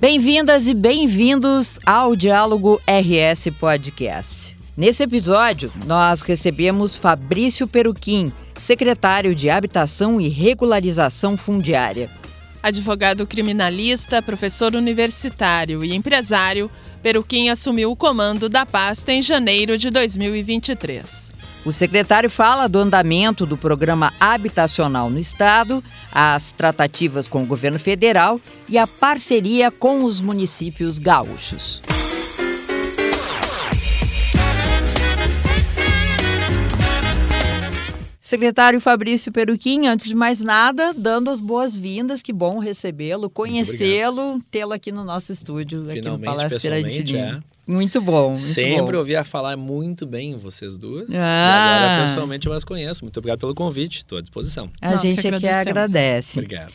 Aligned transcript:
Bem-vindas 0.00 0.68
e 0.68 0.74
bem-vindos 0.74 1.80
ao 1.84 2.14
Diálogo 2.14 2.80
RS 2.86 3.48
Podcast. 3.58 4.56
Nesse 4.76 5.02
episódio, 5.02 5.72
nós 5.86 6.22
recebemos 6.22 6.96
Fabrício 6.96 7.66
Peruquim, 7.66 8.32
secretário 8.60 9.34
de 9.34 9.50
Habitação 9.50 10.20
e 10.20 10.28
Regularização 10.28 11.36
Fundiária. 11.36 12.08
Advogado 12.62 13.26
criminalista, 13.26 14.22
professor 14.22 14.76
universitário 14.76 15.84
e 15.84 15.92
empresário, 15.92 16.70
Peruquim 17.02 17.48
assumiu 17.48 17.90
o 17.90 17.96
comando 17.96 18.48
da 18.48 18.64
pasta 18.64 19.12
em 19.12 19.20
janeiro 19.20 19.76
de 19.76 19.90
2023. 19.90 21.37
O 21.68 21.72
secretário 21.72 22.30
fala 22.30 22.66
do 22.66 22.78
andamento 22.78 23.44
do 23.44 23.54
programa 23.54 24.10
habitacional 24.18 25.10
no 25.10 25.18
Estado, 25.18 25.84
as 26.10 26.50
tratativas 26.50 27.28
com 27.28 27.42
o 27.42 27.46
governo 27.46 27.78
federal 27.78 28.40
e 28.66 28.78
a 28.78 28.86
parceria 28.86 29.70
com 29.70 30.02
os 30.02 30.22
municípios 30.22 30.98
gaúchos. 30.98 31.82
Secretário 38.28 38.78
Fabrício 38.78 39.32
Peruquim, 39.32 39.86
antes 39.86 40.06
de 40.06 40.14
mais 40.14 40.42
nada, 40.42 40.92
dando 40.92 41.30
as 41.30 41.40
boas-vindas, 41.40 42.20
que 42.20 42.30
bom 42.30 42.58
recebê-lo, 42.58 43.30
conhecê-lo, 43.30 44.38
tê-lo 44.50 44.74
aqui 44.74 44.92
no 44.92 45.02
nosso 45.02 45.32
estúdio, 45.32 45.80
Finalmente, 45.86 45.98
aqui 46.00 46.10
no 46.10 46.18
Palácio 46.18 46.60
Pirandelli. 46.60 47.16
É. 47.16 47.38
Muito 47.66 48.02
bom. 48.02 48.32
Muito 48.32 48.42
Sempre 48.42 48.92
bom. 48.92 48.98
ouvia 48.98 49.24
falar 49.24 49.56
muito 49.56 50.04
bem 50.04 50.36
vocês 50.36 50.76
duas. 50.76 51.08
Ah. 51.10 51.14
E 51.14 51.16
agora, 51.16 52.06
pessoalmente, 52.06 52.46
eu 52.46 52.52
as 52.52 52.64
conheço. 52.64 53.02
Muito 53.02 53.16
obrigado 53.16 53.40
pelo 53.40 53.54
convite. 53.54 53.96
Estou 53.96 54.18
à 54.18 54.20
disposição. 54.20 54.68
A 54.78 54.92
que 54.98 55.06
gente 55.08 55.20
aqui 55.20 55.28
agradecemos. 55.28 55.66
agradece. 55.66 56.38
Obrigado. 56.38 56.72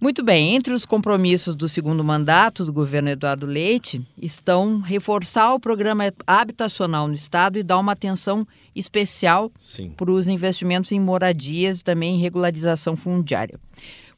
Muito 0.00 0.22
bem, 0.22 0.54
entre 0.54 0.72
os 0.72 0.84
compromissos 0.84 1.54
do 1.54 1.68
segundo 1.68 2.04
mandato 2.04 2.64
do 2.64 2.72
governo 2.72 3.08
Eduardo 3.08 3.46
Leite 3.46 4.06
estão 4.20 4.80
reforçar 4.80 5.54
o 5.54 5.60
programa 5.60 6.12
habitacional 6.26 7.08
no 7.08 7.14
estado 7.14 7.58
e 7.58 7.62
dar 7.62 7.78
uma 7.78 7.92
atenção 7.92 8.46
especial 8.74 9.50
para 9.96 10.10
os 10.10 10.28
investimentos 10.28 10.92
em 10.92 11.00
moradias 11.00 11.80
e 11.80 11.84
também 11.84 12.16
em 12.16 12.20
regularização 12.20 12.96
fundiária. 12.96 13.58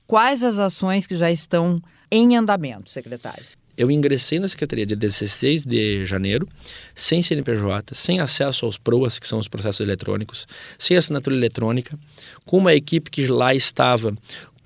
Quais 0.06 0.42
as 0.42 0.58
ações 0.58 1.06
que 1.06 1.14
já 1.14 1.30
estão 1.30 1.80
em 2.10 2.36
andamento, 2.36 2.90
secretário? 2.90 3.44
Eu 3.76 3.90
ingressei 3.90 4.38
na 4.38 4.48
secretaria 4.48 4.86
dia 4.86 4.96
16 4.96 5.64
de 5.66 6.06
janeiro, 6.06 6.48
sem 6.94 7.20
CNPJ, 7.20 7.94
sem 7.94 8.20
acesso 8.20 8.64
aos 8.64 8.78
PROAS, 8.78 9.18
que 9.18 9.28
são 9.28 9.38
os 9.38 9.48
processos 9.48 9.80
eletrônicos, 9.80 10.46
sem 10.78 10.96
assinatura 10.96 11.36
eletrônica, 11.36 11.98
com 12.46 12.56
uma 12.56 12.72
equipe 12.72 13.10
que 13.10 13.26
lá 13.26 13.54
estava, 13.54 14.16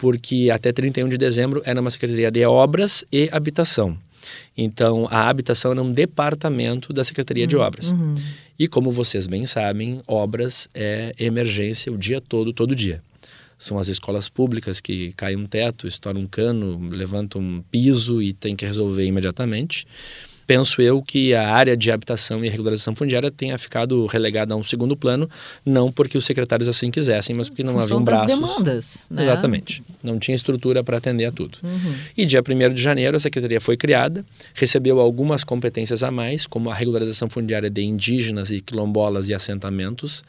porque 0.01 0.49
até 0.51 0.73
31 0.73 1.11
de 1.11 1.19
dezembro 1.19 1.61
era 1.63 1.79
uma 1.79 1.91
secretaria 1.91 2.31
de 2.31 2.43
obras 2.47 3.05
e 3.13 3.29
habitação. 3.31 3.99
Então, 4.57 5.07
a 5.11 5.29
habitação 5.29 5.73
era 5.73 5.83
um 5.83 5.93
departamento 5.93 6.91
da 6.91 7.05
Secretaria 7.05 7.47
de 7.47 7.55
Obras. 7.55 7.91
Uhum. 7.91 8.15
E 8.59 8.67
como 8.67 8.91
vocês 8.91 9.27
bem 9.27 9.45
sabem, 9.45 10.01
obras 10.07 10.69
é 10.73 11.15
emergência 11.19 11.93
o 11.93 11.99
dia 11.99 12.19
todo, 12.19 12.51
todo 12.51 12.75
dia. 12.75 13.03
São 13.59 13.79
as 13.79 13.89
escolas 13.89 14.27
públicas 14.27 14.81
que 14.81 15.13
cai 15.13 15.37
um 15.37 15.45
teto, 15.45 15.87
estoura 15.87 16.19
um 16.19 16.27
cano, 16.27 16.81
levanta 16.89 17.39
um 17.39 17.63
piso 17.71 18.23
e 18.23 18.33
tem 18.33 18.57
que 18.57 18.65
resolver 18.65 19.05
imediatamente. 19.05 19.87
Penso 20.51 20.83
eu 20.83 21.01
que 21.01 21.33
a 21.33 21.49
área 21.55 21.77
de 21.77 21.93
habitação 21.93 22.45
e 22.45 22.49
regularização 22.49 22.93
fundiária 22.93 23.31
tenha 23.31 23.57
ficado 23.57 24.05
relegada 24.07 24.53
a 24.53 24.57
um 24.57 24.65
segundo 24.65 24.97
plano, 24.97 25.31
não 25.65 25.93
porque 25.93 26.19
os 26.19 26.25
secretários 26.25 26.69
assim 26.69 26.91
quisessem, 26.91 27.37
mas 27.37 27.49
porque 27.49 27.63
não 27.63 27.75
Função 27.75 27.99
haviam 27.99 28.03
braços. 28.03 28.27
demandas, 28.27 28.99
né? 29.09 29.23
Exatamente. 29.23 29.81
Não 30.03 30.19
tinha 30.19 30.35
estrutura 30.35 30.83
para 30.83 30.97
atender 30.97 31.25
a 31.27 31.31
tudo. 31.31 31.59
Uhum. 31.63 31.95
E 32.17 32.27
dia 32.27 32.43
1 32.43 32.75
de 32.75 32.83
janeiro 32.83 33.17
a 33.17 33.21
secretaria 33.21 33.61
foi 33.61 33.77
criada, 33.77 34.27
recebeu 34.53 34.99
algumas 34.99 35.45
competências 35.45 36.03
a 36.03 36.11
mais, 36.11 36.49
como 36.49 36.69
a 36.69 36.75
regularização 36.75 37.31
fundiária 37.31 37.71
de 37.71 37.83
indígenas 37.83 38.51
e 38.51 38.61
quilombolas 38.61 39.29
e 39.29 39.35
assentamentos. 39.35 40.25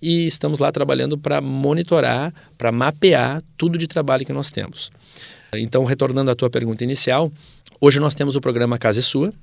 E 0.00 0.24
estamos 0.24 0.58
lá 0.58 0.72
trabalhando 0.72 1.18
para 1.18 1.38
monitorar, 1.42 2.32
para 2.56 2.72
mapear 2.72 3.42
tudo 3.58 3.76
de 3.76 3.86
trabalho 3.86 4.24
que 4.24 4.32
nós 4.32 4.48
temos. 4.48 4.90
Então, 5.54 5.84
retornando 5.84 6.30
à 6.30 6.34
tua 6.34 6.48
pergunta 6.48 6.82
inicial, 6.82 7.30
hoje 7.78 8.00
nós 8.00 8.14
temos 8.14 8.36
o 8.36 8.40
programa 8.40 8.78
Casa 8.78 9.00
é 9.00 9.02
Sua, 9.02 9.34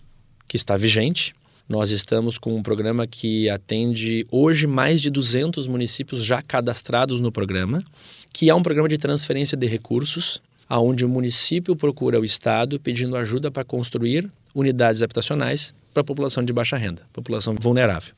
que 0.48 0.58
está 0.58 0.78
vigente. 0.78 1.36
Nós 1.68 1.92
estamos 1.92 2.38
com 2.38 2.56
um 2.56 2.64
programa 2.64 3.06
que 3.06 3.50
atende 3.50 4.26
hoje 4.32 4.66
mais 4.66 5.02
de 5.02 5.10
200 5.10 5.68
municípios 5.68 6.24
já 6.24 6.42
cadastrados 6.42 7.20
no 7.20 7.32
programa, 7.32 7.84
que 8.32 8.50
é 8.50 8.56
um 8.56 8.64
programa 8.64 8.88
de 8.88 8.98
transferência 8.98 9.58
de 9.58 9.68
recursos, 9.68 10.42
aonde 10.70 11.06
o 11.06 11.10
município 11.10 11.76
procura 11.76 12.20
o 12.20 12.26
estado 12.26 12.80
pedindo 12.80 13.18
ajuda 13.18 13.52
para 13.52 13.66
construir 13.66 14.30
unidades 14.56 15.02
habitacionais 15.02 15.74
para 15.94 16.02
a 16.02 16.04
população 16.04 16.44
de 16.44 16.54
baixa 16.54 16.78
renda, 16.78 17.02
população 17.12 17.56
vulnerável. 17.60 18.14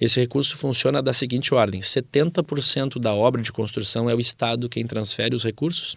Esse 0.00 0.18
recurso 0.18 0.56
funciona 0.56 1.00
da 1.00 1.12
seguinte 1.12 1.54
ordem: 1.54 1.80
70% 1.80 2.98
da 2.98 3.14
obra 3.14 3.40
de 3.40 3.52
construção 3.52 4.10
é 4.10 4.14
o 4.14 4.20
estado 4.20 4.68
quem 4.68 4.84
transfere 4.84 5.34
os 5.34 5.44
recursos, 5.44 5.96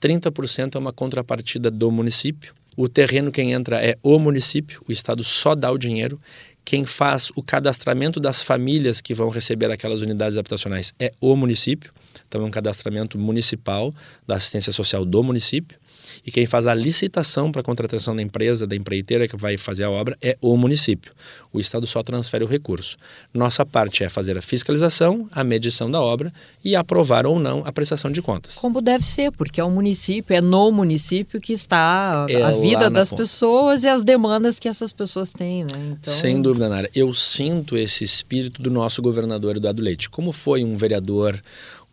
30% 0.00 0.74
é 0.74 0.78
uma 0.78 0.92
contrapartida 0.92 1.70
do 1.70 1.90
município. 1.90 2.54
O 2.76 2.88
terreno 2.88 3.30
quem 3.30 3.52
entra 3.52 3.84
é 3.84 3.96
o 4.02 4.18
município, 4.18 4.82
o 4.88 4.92
estado 4.92 5.22
só 5.22 5.54
dá 5.54 5.70
o 5.70 5.78
dinheiro. 5.78 6.20
Quem 6.64 6.84
faz 6.84 7.30
o 7.36 7.42
cadastramento 7.42 8.18
das 8.18 8.40
famílias 8.40 9.00
que 9.00 9.14
vão 9.14 9.28
receber 9.28 9.70
aquelas 9.70 10.00
unidades 10.00 10.38
habitacionais 10.38 10.94
é 10.98 11.12
o 11.20 11.36
município. 11.36 11.92
Então 12.26 12.42
é 12.42 12.44
um 12.44 12.50
cadastramento 12.50 13.18
municipal 13.18 13.94
da 14.26 14.36
assistência 14.36 14.72
social 14.72 15.04
do 15.04 15.22
município. 15.22 15.78
E 16.26 16.30
quem 16.30 16.46
faz 16.46 16.66
a 16.66 16.74
licitação 16.74 17.50
para 17.50 17.60
a 17.60 17.64
contratação 17.64 18.14
da 18.14 18.22
empresa, 18.22 18.66
da 18.66 18.76
empreiteira 18.76 19.28
que 19.28 19.36
vai 19.36 19.56
fazer 19.56 19.84
a 19.84 19.90
obra, 19.90 20.16
é 20.22 20.36
o 20.40 20.56
município. 20.56 21.12
O 21.52 21.60
Estado 21.60 21.86
só 21.86 22.02
transfere 22.02 22.44
o 22.44 22.46
recurso. 22.46 22.96
Nossa 23.32 23.64
parte 23.64 24.02
é 24.02 24.08
fazer 24.08 24.36
a 24.36 24.42
fiscalização, 24.42 25.28
a 25.30 25.44
medição 25.44 25.90
da 25.90 26.00
obra 26.00 26.32
e 26.64 26.74
aprovar 26.74 27.26
ou 27.26 27.38
não 27.38 27.62
a 27.64 27.72
prestação 27.72 28.10
de 28.10 28.20
contas. 28.20 28.56
Como 28.56 28.80
deve 28.80 29.06
ser, 29.06 29.30
porque 29.32 29.60
é 29.60 29.64
o 29.64 29.70
município, 29.70 30.34
é 30.34 30.40
no 30.40 30.70
município 30.72 31.40
que 31.40 31.52
está 31.52 32.26
É 32.28 32.42
a 32.42 32.50
vida 32.50 32.90
das 32.90 33.10
ponta. 33.10 33.22
pessoas 33.22 33.84
e 33.84 33.88
as 33.88 34.02
demandas 34.02 34.58
que 34.58 34.68
essas 34.68 34.92
pessoas 34.92 35.32
têm, 35.32 35.62
né? 35.62 35.96
Então, 36.00 36.12
Sem 36.12 36.42
dúvida, 36.42 36.68
Nara. 36.68 36.90
Eu 36.94 37.12
sinto 37.14 37.76
esse 37.76 38.02
espírito 38.04 38.60
do 38.62 38.70
nosso 38.70 39.00
governador 39.00 39.56
Eduardo 39.56 39.82
Leite. 39.82 40.10
Como 40.10 40.32
foi 40.32 40.64
um 40.64 40.76
vereador, 40.76 41.40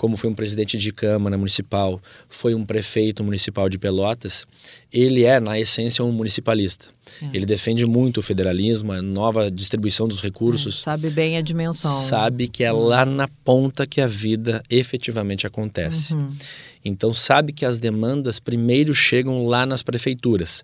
como 0.01 0.17
foi 0.17 0.31
um 0.31 0.33
presidente 0.33 0.79
de 0.79 0.91
Câmara 0.91 1.37
Municipal, 1.37 2.01
foi 2.27 2.55
um 2.55 2.65
prefeito 2.65 3.23
municipal 3.23 3.69
de 3.69 3.77
Pelotas, 3.77 4.47
ele 4.91 5.23
é, 5.23 5.39
na 5.39 5.59
essência, 5.59 6.03
um 6.03 6.11
municipalista. 6.11 6.87
É. 7.21 7.29
Ele 7.33 7.45
defende 7.45 7.85
muito 7.85 8.19
o 8.19 8.23
federalismo, 8.23 8.91
a 8.91 9.01
nova 9.01 9.49
distribuição 9.49 10.07
dos 10.07 10.21
recursos. 10.21 10.79
sabe 10.79 11.09
bem 11.09 11.37
a 11.37 11.41
dimensão. 11.41 11.91
Sabe 11.91 12.47
que 12.47 12.63
é 12.63 12.71
lá 12.71 13.05
na 13.05 13.27
ponta 13.27 13.87
que 13.87 14.01
a 14.01 14.07
vida 14.07 14.61
efetivamente 14.69 15.47
acontece. 15.47 16.13
Uhum. 16.13 16.35
Então 16.83 17.13
sabe 17.13 17.53
que 17.53 17.65
as 17.65 17.77
demandas 17.77 18.39
primeiro 18.39 18.93
chegam 18.93 19.45
lá 19.45 19.65
nas 19.65 19.83
prefeituras, 19.83 20.63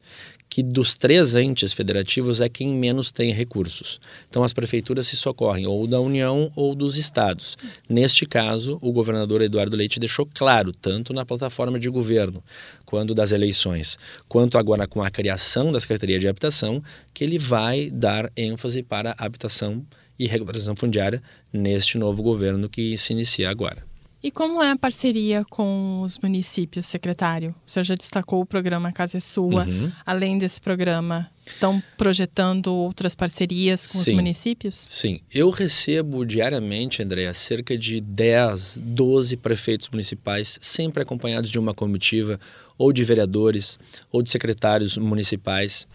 que 0.49 0.63
dos 0.63 0.94
três 0.94 1.35
entes 1.35 1.73
federativos 1.73 2.41
é 2.41 2.49
quem 2.49 2.69
menos 2.69 3.11
tem 3.11 3.31
recursos. 3.31 3.99
Então 4.29 4.44
as 4.44 4.53
prefeituras 4.53 5.07
se 5.07 5.15
socorrem 5.15 5.67
ou 5.67 5.85
da 5.85 5.99
União 5.99 6.51
ou 6.55 6.73
dos 6.73 6.97
estados. 6.97 7.57
Neste 7.88 8.25
caso, 8.25 8.77
o 8.81 8.91
governador 8.91 9.41
Eduardo 9.41 9.75
Leite 9.75 9.99
deixou 9.99 10.27
claro, 10.33 10.71
tanto 10.71 11.13
na 11.13 11.25
plataforma 11.25 11.79
de 11.79 11.89
governo, 11.89 12.44
quanto 12.85 13.13
das 13.13 13.31
eleições, 13.31 13.97
quanto 14.28 14.57
agora 14.57 14.88
com 14.88 15.01
a 15.01 15.09
criação 15.09 15.72
da 15.72 15.79
Secretaria 15.79 16.19
de 16.19 16.28
Habitação, 16.28 16.81
que 17.13 17.23
ele 17.23 17.38
vai 17.38 17.89
dar 17.89 18.31
ênfase 18.35 18.83
para 18.83 19.15
a 19.18 19.25
habitação 19.25 19.86
e 20.18 20.27
regularização 20.27 20.75
fundiária 20.75 21.21
neste 21.51 21.97
novo 21.97 22.24
governo 22.24 22.69
que 22.69 22.97
se 22.97 23.13
inicia 23.13 23.50
agora. 23.50 23.86
E 24.21 24.31
como 24.31 24.62
é 24.63 24.71
a 24.71 24.75
parceria 24.75 25.45
com 25.50 26.01
os 26.01 26.18
municípios, 26.18 26.88
secretário? 26.88 27.53
O 27.65 27.69
senhor 27.69 27.83
já 27.83 27.95
destacou 27.95 28.42
o 28.42 28.45
programa 28.45 28.92
Casa 28.92 29.18
é 29.18 29.21
Sua. 29.21 29.65
Uhum. 29.65 29.92
Além 30.06 30.38
desse 30.38 30.59
programa, 30.59 31.30
estão 31.51 31.81
projetando 31.97 32.73
outras 32.73 33.15
parcerias 33.15 33.85
com 33.88 33.99
Sim. 33.99 34.11
os 34.11 34.15
municípios? 34.15 34.75
Sim, 34.75 35.19
eu 35.33 35.49
recebo 35.49 36.25
diariamente, 36.25 37.01
Andréa, 37.01 37.33
cerca 37.33 37.77
de 37.77 38.01
10, 38.01 38.79
12 38.83 39.38
prefeitos 39.38 39.89
municipais, 39.89 40.57
sempre 40.61 41.03
acompanhados 41.03 41.49
de 41.49 41.59
uma 41.59 41.73
comitiva, 41.73 42.39
ou 42.77 42.94
de 42.94 43.03
vereadores, 43.03 43.79
ou 44.11 44.21
de 44.21 44.29
secretários 44.29 44.97
municipais, 44.97 45.88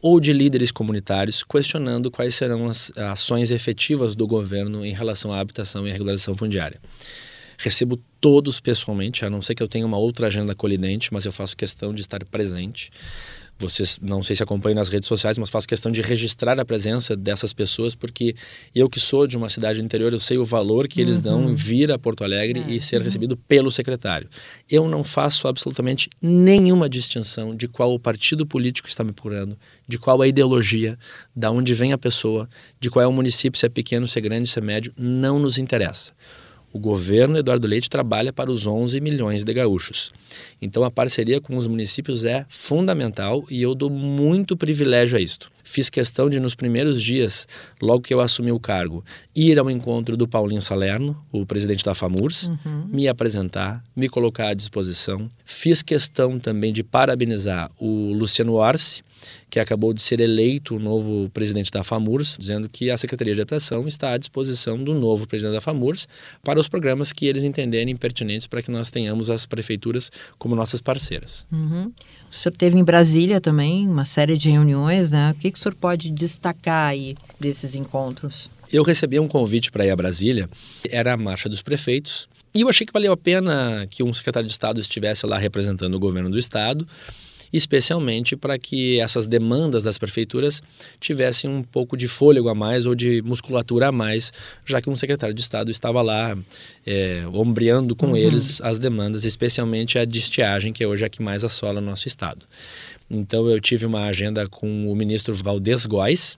ou 0.00 0.20
de 0.20 0.32
líderes 0.32 0.70
comunitários, 0.70 1.42
questionando 1.42 2.10
quais 2.10 2.34
serão 2.34 2.68
as 2.68 2.92
ações 2.96 3.50
efetivas 3.50 4.14
do 4.14 4.26
governo 4.26 4.84
em 4.84 4.92
relação 4.92 5.32
à 5.32 5.40
habitação 5.40 5.86
e 5.86 5.90
à 5.90 5.92
regularização 5.92 6.36
fundiária. 6.36 6.80
Recebo 7.58 7.98
todos 8.20 8.60
pessoalmente, 8.60 9.24
a 9.24 9.30
não 9.30 9.40
ser 9.40 9.54
que 9.54 9.62
eu 9.62 9.68
tenha 9.68 9.86
uma 9.86 9.96
outra 9.96 10.26
agenda 10.26 10.54
colidente, 10.54 11.12
mas 11.12 11.24
eu 11.24 11.32
faço 11.32 11.56
questão 11.56 11.94
de 11.94 12.02
estar 12.02 12.22
presente. 12.26 12.90
Vocês 13.58 13.98
não 14.02 14.22
sei 14.22 14.36
se 14.36 14.42
acompanham 14.42 14.76
nas 14.76 14.88
redes 14.88 15.08
sociais, 15.08 15.38
mas 15.38 15.48
faço 15.48 15.66
questão 15.66 15.90
de 15.90 16.02
registrar 16.02 16.60
a 16.60 16.64
presença 16.64 17.16
dessas 17.16 17.52
pessoas, 17.54 17.94
porque 17.94 18.34
eu 18.74 18.88
que 18.88 19.00
sou 19.00 19.26
de 19.26 19.36
uma 19.36 19.48
cidade 19.48 19.80
interior, 19.80 20.12
eu 20.12 20.18
sei 20.20 20.36
o 20.36 20.44
valor 20.44 20.86
que 20.86 21.00
eles 21.00 21.16
uhum. 21.16 21.22
dão 21.22 21.50
em 21.50 21.54
vir 21.54 21.90
a 21.90 21.98
Porto 21.98 22.22
Alegre 22.22 22.60
é. 22.60 22.72
e 22.72 22.80
ser 22.80 22.98
uhum. 22.98 23.04
recebido 23.04 23.36
pelo 23.36 23.70
secretário. 23.70 24.28
Eu 24.70 24.86
não 24.86 25.02
faço 25.02 25.48
absolutamente 25.48 26.10
nenhuma 26.20 26.88
distinção 26.88 27.54
de 27.54 27.66
qual 27.66 27.94
o 27.94 27.98
partido 27.98 28.46
político 28.46 28.88
está 28.88 29.02
me 29.02 29.12
procurando, 29.12 29.56
de 29.88 29.98
qual 29.98 30.20
a 30.20 30.28
ideologia, 30.28 30.98
da 31.34 31.50
onde 31.50 31.72
vem 31.72 31.92
a 31.92 31.98
pessoa, 31.98 32.48
de 32.78 32.90
qual 32.90 33.02
é 33.02 33.06
o 33.06 33.12
município, 33.12 33.58
se 33.58 33.64
é 33.64 33.68
pequeno, 33.68 34.06
se 34.06 34.18
é 34.18 34.22
grande, 34.22 34.48
se 34.48 34.58
é 34.58 34.62
médio, 34.62 34.92
não 34.98 35.38
nos 35.38 35.56
interessa. 35.56 36.12
O 36.72 36.78
governo 36.78 37.38
Eduardo 37.38 37.66
Leite 37.66 37.88
trabalha 37.88 38.32
para 38.32 38.50
os 38.50 38.66
11 38.66 39.00
milhões 39.00 39.42
de 39.42 39.54
gaúchos. 39.54 40.12
Então 40.60 40.84
a 40.84 40.90
parceria 40.90 41.40
com 41.40 41.56
os 41.56 41.66
municípios 41.66 42.24
é 42.24 42.44
fundamental 42.48 43.44
e 43.50 43.62
eu 43.62 43.74
dou 43.74 43.88
muito 43.88 44.56
privilégio 44.56 45.16
a 45.16 45.20
isto. 45.20 45.50
Fiz 45.64 45.90
questão 45.90 46.30
de, 46.30 46.38
nos 46.38 46.54
primeiros 46.54 47.02
dias, 47.02 47.48
logo 47.82 48.02
que 48.02 48.14
eu 48.14 48.20
assumi 48.20 48.52
o 48.52 48.60
cargo, 48.60 49.04
ir 49.34 49.58
ao 49.58 49.68
encontro 49.68 50.16
do 50.16 50.28
Paulinho 50.28 50.62
Salerno, 50.62 51.20
o 51.32 51.44
presidente 51.44 51.84
da 51.84 51.94
FAMURS, 51.94 52.48
uhum. 52.48 52.86
me 52.88 53.08
apresentar, 53.08 53.82
me 53.94 54.08
colocar 54.08 54.48
à 54.48 54.54
disposição. 54.54 55.28
Fiz 55.44 55.82
questão 55.82 56.38
também 56.38 56.72
de 56.72 56.84
parabenizar 56.84 57.70
o 57.80 58.12
Luciano 58.12 58.54
Orsi, 58.54 59.02
que 59.48 59.60
acabou 59.60 59.92
de 59.92 60.02
ser 60.02 60.20
eleito 60.20 60.76
o 60.76 60.78
novo 60.78 61.30
presidente 61.30 61.70
da 61.70 61.84
FAMURS, 61.84 62.36
dizendo 62.38 62.68
que 62.68 62.90
a 62.90 62.96
Secretaria 62.96 63.34
de 63.34 63.40
Habitação 63.40 63.86
está 63.86 64.12
à 64.12 64.18
disposição 64.18 64.82
do 64.82 64.94
novo 64.94 65.26
presidente 65.26 65.54
da 65.54 65.60
FAMURS 65.60 66.08
para 66.42 66.58
os 66.58 66.68
programas 66.68 67.12
que 67.12 67.26
eles 67.26 67.44
entenderem 67.44 67.96
pertinentes 67.96 68.46
para 68.46 68.62
que 68.62 68.70
nós 68.70 68.90
tenhamos 68.90 69.30
as 69.30 69.46
prefeituras 69.46 70.10
como 70.38 70.54
nossas 70.54 70.80
parceiras. 70.80 71.46
Uhum. 71.52 71.92
O 72.30 72.34
senhor 72.34 72.56
teve 72.56 72.78
em 72.78 72.84
Brasília 72.84 73.40
também 73.40 73.88
uma 73.88 74.04
série 74.04 74.36
de 74.36 74.50
reuniões, 74.50 75.10
né? 75.10 75.30
O 75.30 75.34
que, 75.34 75.50
que 75.50 75.58
o 75.58 75.62
senhor 75.62 75.74
pode 75.74 76.10
destacar 76.10 76.90
aí 76.90 77.16
desses 77.38 77.74
encontros? 77.74 78.50
Eu 78.72 78.82
recebi 78.82 79.18
um 79.18 79.28
convite 79.28 79.70
para 79.70 79.86
ir 79.86 79.90
a 79.90 79.96
Brasília, 79.96 80.50
era 80.90 81.12
a 81.12 81.16
Marcha 81.16 81.48
dos 81.48 81.62
Prefeitos, 81.62 82.28
e 82.56 82.62
eu 82.62 82.68
achei 82.70 82.86
que 82.86 82.92
valeu 82.92 83.12
a 83.12 83.16
pena 83.18 83.86
que 83.90 84.02
um 84.02 84.12
secretário 84.14 84.46
de 84.46 84.52
Estado 84.52 84.80
estivesse 84.80 85.26
lá 85.26 85.36
representando 85.36 85.94
o 85.94 86.00
governo 86.00 86.30
do 86.30 86.38
Estado 86.38 86.86
especialmente 87.52 88.36
para 88.36 88.58
que 88.58 88.98
essas 89.00 89.26
demandas 89.26 89.82
das 89.82 89.98
prefeituras 89.98 90.62
tivessem 91.00 91.48
um 91.48 91.62
pouco 91.62 91.96
de 91.96 92.08
fôlego 92.08 92.48
a 92.48 92.54
mais 92.54 92.86
ou 92.86 92.94
de 92.94 93.22
musculatura 93.22 93.88
a 93.88 93.92
mais, 93.92 94.32
já 94.64 94.80
que 94.80 94.90
um 94.90 94.96
secretário 94.96 95.34
de 95.34 95.40
Estado 95.40 95.70
estava 95.70 96.02
lá 96.02 96.36
é, 96.86 97.24
ombreando 97.32 97.94
com 97.94 98.08
uhum. 98.08 98.16
eles 98.16 98.60
as 98.60 98.78
demandas, 98.78 99.24
especialmente 99.24 99.98
a 99.98 100.04
de 100.04 100.18
estiagem, 100.18 100.72
que 100.72 100.82
é 100.82 100.86
hoje 100.86 101.04
é 101.04 101.06
a 101.06 101.10
que 101.10 101.22
mais 101.22 101.44
assola 101.44 101.80
o 101.80 101.84
nosso 101.84 102.08
Estado. 102.08 102.46
Então 103.08 103.48
eu 103.48 103.60
tive 103.60 103.86
uma 103.86 104.04
agenda 104.06 104.48
com 104.48 104.90
o 104.90 104.96
ministro 104.96 105.32
Valdez 105.34 105.86
Góes, 105.86 106.36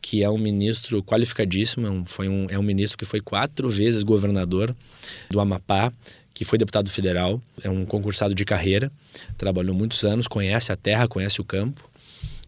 que 0.00 0.22
é 0.22 0.30
um 0.30 0.38
ministro 0.38 1.02
qualificadíssimo, 1.02 1.86
é 1.86 2.02
foi 2.06 2.28
um, 2.28 2.46
é 2.48 2.58
um 2.58 2.62
ministro 2.62 2.96
que 2.96 3.04
foi 3.04 3.20
quatro 3.20 3.68
vezes 3.68 4.02
governador 4.04 4.74
do 5.28 5.40
Amapá, 5.40 5.92
que 6.34 6.44
foi 6.44 6.58
deputado 6.58 6.90
federal, 6.90 7.40
é 7.62 7.70
um 7.70 7.86
concursado 7.86 8.34
de 8.34 8.44
carreira, 8.44 8.90
trabalhou 9.38 9.74
muitos 9.74 10.02
anos, 10.02 10.26
conhece 10.26 10.72
a 10.72 10.76
terra, 10.76 11.06
conhece 11.06 11.40
o 11.40 11.44
campo. 11.44 11.88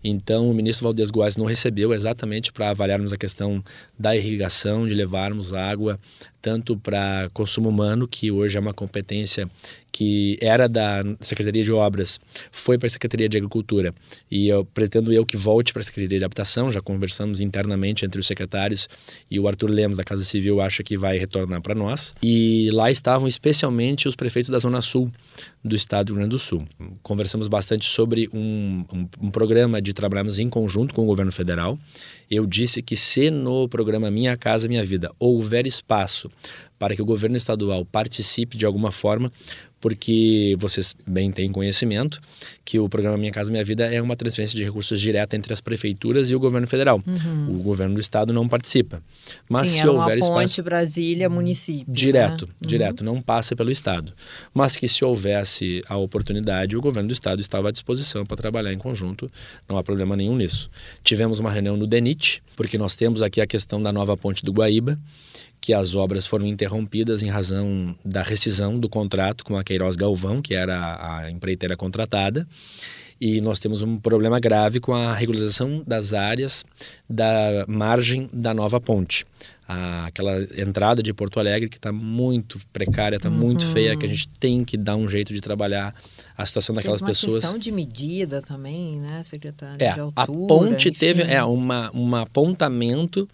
Então, 0.03 0.51
o 0.51 0.55
ministro 0.55 0.85
Valdez 0.85 1.11
Góes 1.11 1.37
não 1.37 1.47
recebeu 1.47 1.93
exatamente 1.93 2.53
para 2.53 2.71
avaliarmos 2.71 3.13
a 3.13 3.17
questão 3.17 3.65
da 3.99 4.15
irrigação, 4.15 4.87
de 4.87 4.95
levarmos 4.95 5.53
água 5.53 5.99
tanto 6.41 6.77
para 6.77 7.29
consumo 7.33 7.69
humano, 7.69 8.07
que 8.07 8.31
hoje 8.31 8.57
é 8.57 8.61
uma 8.61 8.73
competência 8.73 9.51
que 9.97 10.37
era 10.43 10.69
da 10.69 11.03
Secretaria 11.23 11.65
de 11.65 11.73
Obras, 11.73 12.21
foi 12.53 12.77
para 12.77 12.87
a 12.87 12.91
Secretaria 12.91 13.31
de 13.31 13.39
Agricultura. 13.39 13.95
E 14.31 14.47
eu 14.47 14.63
pretendo 14.63 15.11
eu 15.11 15.25
que 15.25 15.39
volte 15.39 15.73
para 15.73 15.81
a 15.81 15.83
Secretaria 15.83 16.19
de 16.19 16.25
Habitação, 16.27 16.71
já 16.71 16.83
conversamos 16.83 17.41
internamente 17.41 18.05
entre 18.05 18.21
os 18.21 18.27
secretários 18.27 18.91
e 19.31 19.41
o 19.41 19.49
Arthur 19.49 19.71
Lemos 19.71 19.97
da 19.97 20.05
Casa 20.05 20.23
Civil 20.23 20.61
acha 20.61 20.83
que 20.83 20.99
vai 20.99 21.17
retornar 21.17 21.63
para 21.63 21.75
nós. 21.75 22.15
E 22.23 22.69
lá 22.75 22.91
estavam 22.91 23.27
especialmente 23.27 24.07
os 24.07 24.15
prefeitos 24.15 24.51
da 24.51 24.59
Zona 24.59 24.83
Sul 24.83 25.11
do 25.65 25.75
estado 25.75 26.09
do 26.09 26.13
Rio 26.13 26.19
Grande 26.19 26.33
do 26.33 26.39
Sul. 26.39 26.69
Conversamos 27.03 27.49
bastante 27.49 27.87
sobre 27.87 28.29
um, 28.35 28.85
um, 28.93 29.09
um 29.23 29.31
programa 29.31 29.81
de 29.81 29.95
trabalharmos 29.95 30.39
em 30.39 30.51
conjunto 30.51 30.93
com 30.93 31.05
o 31.05 31.07
governo 31.07 31.33
federal 31.33 31.79
eu 32.31 32.45
disse 32.45 32.83
que 32.83 32.97
se 32.97 33.31
no 33.31 33.69
programa 33.69 34.11
Minha 34.11 34.37
Casa 34.37 34.69
Minha 34.69 34.85
Vida 34.85 35.13
houver 35.19 35.67
espaço 35.67 36.31
para 36.79 36.95
que 36.95 37.01
o 37.01 37.07
governo 37.07 37.37
estadual 37.37 37.85
participe 37.85 38.57
de 38.57 38.67
alguma 38.67 38.93
forma, 38.93 39.33
porque 39.81 40.57
vocês 40.59 40.97
bem 41.07 41.31
têm 41.31 41.53
conhecimento 41.53 42.21
que 42.65 42.79
o 42.79 42.89
programa 42.89 43.17
Minha 43.17 43.31
Casa 43.31 43.51
Minha 43.51 43.65
Vida 43.65 43.85
é 43.93 44.01
uma 44.03 44.17
transferência 44.17 44.57
de 44.57 44.65
recursos 44.65 45.01
direta 45.01 45.37
entre 45.37 45.53
as 45.53 45.61
prefeituras 45.61 46.31
e 46.31 46.35
o 46.35 46.41
governo 46.41 46.67
federal. 46.67 47.01
Uhum. 47.07 47.57
O 47.57 47.63
governo 47.63 47.95
do 47.95 48.01
estado 48.01 48.33
não 48.33 48.49
participa. 48.49 49.03
Mas 49.49 49.69
Sim, 49.69 49.81
se 49.81 49.87
houver 49.87 50.19
uma 50.19 50.27
ponte 50.27 50.45
espaço 50.45 50.63
Brasília 50.63 51.29
município, 51.29 51.93
direto, 51.93 52.47
né? 52.47 52.53
direto, 52.61 53.01
uhum. 53.01 53.15
não 53.15 53.21
passa 53.21 53.55
pelo 53.55 53.71
estado. 53.71 54.13
Mas 54.53 54.77
que 54.77 54.89
se 54.89 55.05
houvesse 55.05 55.83
a 55.89 55.97
oportunidade, 55.97 56.77
o 56.77 56.81
governo 56.81 57.09
do 57.09 57.13
estado 57.13 57.41
estava 57.41 57.69
à 57.69 57.73
disposição 57.73 58.25
para 58.25 58.37
trabalhar 58.37 58.73
em 58.73 58.79
conjunto, 58.79 59.31
não 59.69 59.77
há 59.77 59.83
problema 59.83 60.17
nenhum 60.17 60.37
nisso. 60.37 60.71
Tivemos 61.05 61.39
uma 61.39 61.51
reunião 61.51 61.77
no 61.77 61.87
DENIT, 61.87 62.43
porque 62.57 62.79
nós 62.79 62.97
temos 62.97 63.23
aqui 63.23 63.41
a 63.41 63.47
questão 63.47 63.81
da 63.83 63.93
nova 63.93 64.17
ponte 64.17 64.45
do 64.45 64.53
Guaíba, 64.53 64.99
que 65.67 65.75
as 65.75 65.97
obras 65.97 66.29
foram 66.29 66.47
interrompidas 66.47 67.25
em 67.25 67.29
razão 67.29 67.93
da 68.05 68.23
rescisão 68.23 68.79
do 68.79 68.89
contrato 68.89 69.45
com 69.45 69.59
a 69.59 69.65
Queiroz 69.65 69.97
Galvão, 69.97 70.41
que 70.41 70.55
era 70.55 70.77
a 71.25 71.29
empreiteira 71.29 71.77
contratada. 71.77 72.47
E 73.21 73.41
nós 73.41 73.59
temos 73.59 73.83
um 73.83 73.99
problema 73.99 74.39
grave 74.39 74.79
com 74.79 74.95
a 74.95 75.13
regularização 75.13 75.83
das 75.85 76.15
áreas 76.15 76.65
da 77.11 77.65
margem 77.67 78.31
da 78.33 78.55
nova 78.55 78.81
ponte. 78.81 79.27
A, 79.69 80.07
aquela 80.07 80.41
entrada 80.57 81.03
de 81.03 81.13
Porto 81.13 81.41
Alegre 81.41 81.69
que 81.69 81.77
está 81.77 81.91
muito 81.91 82.61
precária, 82.73 83.17
está 83.17 83.29
uhum. 83.29 83.35
muito 83.35 83.67
feia, 83.67 83.97
que 83.97 84.07
a 84.07 84.09
gente 84.09 84.29
tem 84.29 84.65
que 84.65 84.77
dar 84.77 84.95
um 84.95 85.09
jeito 85.09 85.35
de 85.35 85.41
trabalhar 85.41 85.95
a 86.37 86.47
situação 86.47 86.75
daquelas 86.75 87.01
uma 87.01 87.09
pessoas. 87.09 87.41
questão 87.43 87.59
de 87.59 87.73
medida 87.73 88.41
também, 88.43 89.01
né, 89.01 89.23
secretário? 89.25 89.83
É, 89.83 89.91
altura, 89.91 90.13
a 90.15 90.27
ponte 90.27 90.89
enfim. 90.89 90.99
teve 90.99 91.23
é, 91.23 91.43
uma, 91.43 91.91
um 91.93 92.15
apontamento 92.15 93.29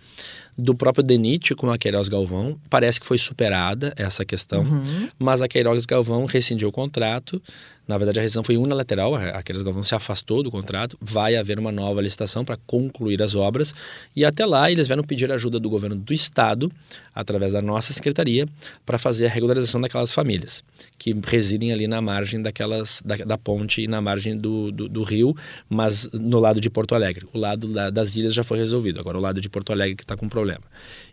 do 0.56 0.74
próprio 0.74 1.04
Denit 1.04 1.54
com 1.54 1.70
a 1.70 1.78
Queiroz 1.78 2.08
Galvão. 2.08 2.58
Parece 2.70 3.00
que 3.00 3.06
foi 3.06 3.18
superada 3.18 3.92
essa 3.96 4.24
questão, 4.24 4.62
uhum. 4.62 5.08
mas 5.18 5.42
a 5.42 5.48
Queiroz 5.48 5.84
Galvão 5.86 6.24
rescindiu 6.24 6.68
o 6.68 6.72
contrato. 6.72 7.42
Na 7.86 7.98
verdade, 7.98 8.20
a 8.20 8.22
rescisão 8.22 8.44
foi 8.44 8.56
unilateral, 8.56 9.14
a 9.14 9.42
Queiroz 9.42 9.62
Galvão 9.62 9.82
se 9.82 9.94
afastou 9.94 10.42
do 10.42 10.50
contrato. 10.50 10.96
Vai 11.00 11.36
haver 11.36 11.58
uma 11.58 11.72
nova 11.72 12.00
licitação 12.00 12.44
para 12.44 12.56
concluir 12.66 13.20
as 13.22 13.34
obras 13.34 13.74
e 14.14 14.24
até 14.24 14.46
lá 14.46 14.70
eles 14.70 14.86
vão 14.86 15.02
pedir 15.02 15.30
ajuda 15.32 15.58
do 15.58 15.68
governo 15.68 15.96
do 15.96 16.12
estado, 16.12 16.70
através 17.14 17.52
da 17.52 17.60
nossa 17.60 17.92
secretaria, 17.92 18.46
para 18.84 18.98
fazer 18.98 19.26
a 19.26 19.28
regularização 19.28 19.80
daquelas 19.80 20.12
famílias 20.12 20.62
que 21.02 21.14
residem 21.26 21.72
ali 21.72 21.88
na 21.88 22.00
margem 22.00 22.40
daquelas 22.40 23.02
da, 23.04 23.16
da 23.16 23.36
ponte 23.36 23.82
e 23.82 23.88
na 23.88 24.00
margem 24.00 24.36
do, 24.36 24.70
do, 24.70 24.88
do, 24.88 25.02
rio, 25.02 25.36
mas 25.68 26.08
no 26.12 26.38
lado 26.38 26.60
de 26.60 26.70
Porto 26.70 26.94
Alegre. 26.94 27.26
O 27.32 27.38
lado 27.38 27.66
da, 27.66 27.90
das 27.90 28.14
ilhas 28.14 28.32
já 28.32 28.44
foi 28.44 28.58
resolvido, 28.58 29.00
agora 29.00 29.18
o 29.18 29.20
lado 29.20 29.40
de 29.40 29.48
Porto 29.48 29.72
Alegre 29.72 29.96
que 29.96 30.04
está 30.04 30.16
com 30.16 30.28
problema. 30.28 30.62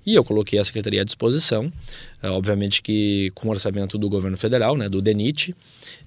E 0.05 0.15
eu 0.15 0.23
coloquei 0.23 0.59
a 0.59 0.63
secretaria 0.63 1.01
à 1.01 1.03
disposição, 1.03 1.71
é, 2.21 2.29
obviamente 2.29 2.81
que 2.81 3.31
com 3.33 3.47
o 3.47 3.51
orçamento 3.51 3.97
do 3.97 4.09
governo 4.09 4.37
federal, 4.37 4.77
né, 4.77 4.87
do 4.87 5.01
DENIT, 5.01 5.55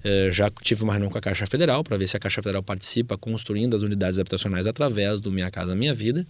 é, 0.03 0.29
já 0.31 0.49
tive 0.61 0.83
uma 0.83 0.93
reunião 0.93 1.11
com 1.11 1.17
a 1.17 1.21
Caixa 1.21 1.45
Federal 1.45 1.83
para 1.83 1.97
ver 1.97 2.07
se 2.07 2.15
a 2.15 2.19
Caixa 2.19 2.41
Federal 2.41 2.63
participa 2.63 3.17
construindo 3.17 3.75
as 3.75 3.81
unidades 3.81 4.17
habitacionais 4.17 4.65
através 4.65 5.19
do 5.19 5.31
Minha 5.31 5.51
Casa 5.51 5.75
Minha 5.75 5.93
Vida 5.93 6.25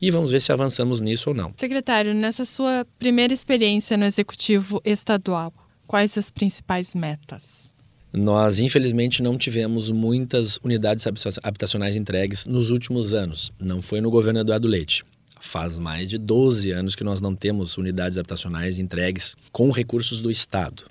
e 0.00 0.10
vamos 0.10 0.30
ver 0.30 0.40
se 0.40 0.52
avançamos 0.52 1.00
nisso 1.00 1.30
ou 1.30 1.34
não. 1.34 1.52
Secretário, 1.56 2.14
nessa 2.14 2.44
sua 2.44 2.86
primeira 3.02 3.34
experiência 3.34 3.96
no 3.96 4.04
Executivo 4.04 4.80
Estadual, 4.84 5.52
quais 5.88 6.16
as 6.16 6.30
principais 6.30 6.94
metas? 6.94 7.74
Nós, 8.12 8.60
infelizmente, 8.60 9.24
não 9.24 9.36
tivemos 9.36 9.90
muitas 9.90 10.56
unidades 10.62 11.04
habitacionais 11.42 11.96
entregues 11.96 12.46
nos 12.46 12.70
últimos 12.70 13.12
anos. 13.12 13.50
Não 13.58 13.82
foi 13.82 14.00
no 14.00 14.08
governo 14.08 14.38
Eduardo 14.38 14.68
Leite. 14.68 15.04
Faz 15.40 15.78
mais 15.78 16.08
de 16.08 16.16
12 16.16 16.70
anos 16.70 16.94
que 16.94 17.02
nós 17.02 17.20
não 17.20 17.34
temos 17.34 17.76
unidades 17.76 18.18
habitacionais 18.18 18.78
entregues 18.78 19.34
com 19.50 19.72
recursos 19.72 20.22
do 20.22 20.30
Estado. 20.30 20.84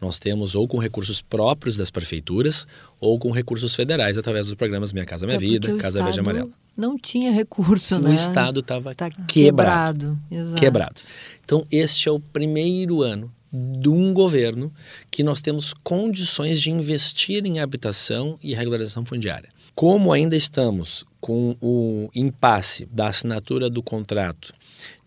Nós 0.00 0.18
temos 0.18 0.56
ou 0.56 0.66
com 0.66 0.78
recursos 0.78 1.22
próprios 1.22 1.76
das 1.76 1.92
prefeituras 1.92 2.66
ou 2.98 3.20
com 3.20 3.30
recursos 3.30 3.72
federais 3.72 4.18
através 4.18 4.46
dos 4.46 4.56
programas 4.56 4.92
Minha 4.92 5.06
Casa 5.06 5.28
Minha 5.28 5.38
Vida, 5.38 5.76
Casa 5.76 6.02
Verde 6.02 6.18
e 6.18 6.20
Amarela. 6.20 6.50
Não 6.76 6.98
tinha 6.98 7.30
recurso, 7.30 7.98
né? 7.98 8.10
O 8.10 8.14
Estado 8.14 8.60
estava 8.60 8.94
tá 8.94 9.10
quebrado. 9.10 10.18
Quebrado, 10.28 10.54
quebrado. 10.56 11.00
Então, 11.44 11.66
este 11.70 12.08
é 12.08 12.12
o 12.12 12.18
primeiro 12.18 13.02
ano 13.02 13.32
de 13.52 13.88
um 13.88 14.14
governo 14.14 14.72
que 15.10 15.22
nós 15.22 15.42
temos 15.42 15.74
condições 15.74 16.60
de 16.60 16.70
investir 16.70 17.44
em 17.44 17.60
habitação 17.60 18.38
e 18.42 18.54
regularização 18.54 19.04
fundiária. 19.04 19.50
Como 19.74 20.12
ainda 20.12 20.34
estamos 20.34 21.04
com 21.20 21.56
o 21.60 22.08
impasse 22.14 22.86
da 22.86 23.08
assinatura 23.08 23.68
do 23.68 23.82
contrato 23.82 24.54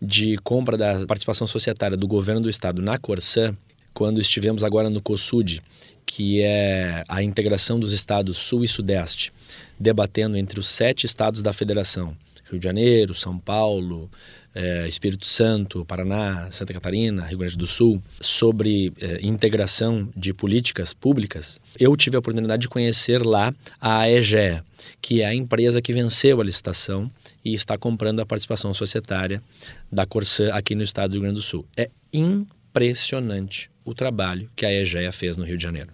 de 0.00 0.36
compra 0.38 0.76
da 0.76 1.06
participação 1.06 1.46
societária 1.46 1.96
do 1.96 2.06
governo 2.06 2.40
do 2.40 2.48
estado 2.48 2.80
na 2.80 2.98
Corsã, 2.98 3.56
quando 3.96 4.20
estivemos 4.20 4.62
agora 4.62 4.90
no 4.90 5.00
COSUD, 5.00 5.62
que 6.04 6.42
é 6.42 7.02
a 7.08 7.22
integração 7.22 7.80
dos 7.80 7.92
estados 7.92 8.36
Sul 8.36 8.62
e 8.62 8.68
Sudeste, 8.68 9.32
debatendo 9.80 10.36
entre 10.36 10.60
os 10.60 10.66
sete 10.66 11.06
estados 11.06 11.40
da 11.40 11.50
federação, 11.50 12.14
Rio 12.50 12.60
de 12.60 12.64
Janeiro, 12.64 13.14
São 13.14 13.38
Paulo, 13.38 14.10
é, 14.54 14.86
Espírito 14.86 15.26
Santo, 15.26 15.82
Paraná, 15.86 16.46
Santa 16.50 16.74
Catarina, 16.74 17.24
Rio 17.24 17.38
Grande 17.38 17.56
do 17.56 17.66
Sul, 17.66 18.02
sobre 18.20 18.92
é, 19.00 19.18
integração 19.22 20.10
de 20.14 20.34
políticas 20.34 20.92
públicas, 20.92 21.58
eu 21.80 21.96
tive 21.96 22.16
a 22.16 22.18
oportunidade 22.18 22.60
de 22.60 22.68
conhecer 22.68 23.24
lá 23.24 23.54
a 23.80 24.00
AEGEA, 24.00 24.62
que 25.00 25.22
é 25.22 25.24
a 25.24 25.34
empresa 25.34 25.80
que 25.80 25.94
venceu 25.94 26.38
a 26.38 26.44
licitação 26.44 27.10
e 27.42 27.54
está 27.54 27.78
comprando 27.78 28.20
a 28.20 28.26
participação 28.26 28.74
societária 28.74 29.42
da 29.90 30.04
Corsã 30.04 30.50
aqui 30.52 30.74
no 30.74 30.82
estado 30.82 31.12
do 31.12 31.14
Rio 31.14 31.22
Grande 31.22 31.36
do 31.36 31.42
Sul. 31.42 31.64
É 31.74 31.88
impressionante 32.12 33.74
o 33.86 33.94
trabalho 33.94 34.50
que 34.56 34.66
a 34.66 34.72
EGEA 34.72 35.12
fez 35.12 35.36
no 35.36 35.44
Rio 35.44 35.56
de 35.56 35.62
Janeiro. 35.62 35.90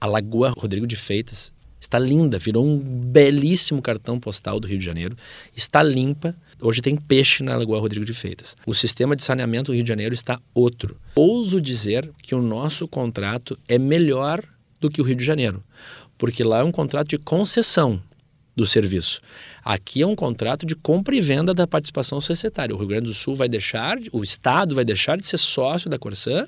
A 0.00 0.06
Lagoa 0.06 0.50
Rodrigo 0.50 0.86
de 0.86 0.96
Feitas 0.96 1.54
está 1.80 1.98
linda, 1.98 2.38
virou 2.38 2.66
um 2.66 2.76
belíssimo 2.76 3.80
cartão 3.80 4.18
postal 4.18 4.58
do 4.58 4.66
Rio 4.66 4.78
de 4.78 4.84
Janeiro, 4.84 5.16
está 5.56 5.82
limpa. 5.82 6.34
Hoje 6.60 6.82
tem 6.82 6.96
peixe 6.96 7.44
na 7.44 7.56
Lagoa 7.56 7.78
Rodrigo 7.78 8.04
de 8.04 8.12
Feitas. 8.12 8.56
O 8.66 8.74
sistema 8.74 9.14
de 9.14 9.22
saneamento 9.22 9.70
do 9.70 9.74
Rio 9.74 9.84
de 9.84 9.88
Janeiro 9.88 10.12
está 10.12 10.40
outro. 10.52 10.98
Ouso 11.14 11.60
dizer 11.60 12.10
que 12.20 12.34
o 12.34 12.42
nosso 12.42 12.88
contrato 12.88 13.56
é 13.68 13.78
melhor 13.78 14.42
do 14.80 14.90
que 14.90 15.00
o 15.00 15.04
Rio 15.04 15.16
de 15.16 15.24
Janeiro, 15.24 15.62
porque 16.18 16.42
lá 16.42 16.58
é 16.58 16.64
um 16.64 16.72
contrato 16.72 17.08
de 17.08 17.18
concessão 17.18 18.02
do 18.56 18.66
serviço. 18.66 19.20
Aqui 19.62 20.00
é 20.00 20.06
um 20.06 20.16
contrato 20.16 20.64
de 20.64 20.74
compra 20.74 21.14
e 21.14 21.20
venda 21.20 21.52
da 21.52 21.66
participação 21.66 22.20
societária. 22.20 22.74
O 22.74 22.78
Rio 22.78 22.88
Grande 22.88 23.06
do 23.06 23.14
Sul 23.14 23.34
vai 23.34 23.48
deixar, 23.48 23.98
o 24.12 24.22
Estado 24.22 24.74
vai 24.74 24.84
deixar 24.84 25.18
de 25.18 25.26
ser 25.26 25.36
sócio 25.36 25.90
da 25.90 25.98
Corsã, 25.98 26.46